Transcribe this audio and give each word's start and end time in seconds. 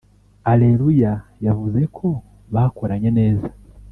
Areruya 0.51 1.13
yavuze 1.45 1.81
ko 1.97 2.07
bakoranye 2.53 3.09
neza 3.19 3.47